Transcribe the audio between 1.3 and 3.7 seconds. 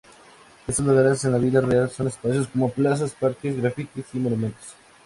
la vida real son espacios como: plazas, parques,